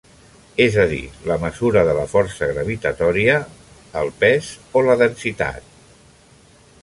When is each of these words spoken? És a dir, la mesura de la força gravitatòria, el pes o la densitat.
És 0.63 0.75
a 0.83 0.85
dir, 0.93 1.01
la 1.31 1.35
mesura 1.43 1.83
de 1.89 1.93
la 1.97 2.05
força 2.13 2.47
gravitatòria, 2.53 3.35
el 4.01 4.11
pes 4.25 4.49
o 4.81 4.85
la 4.89 4.99
densitat. 5.03 5.69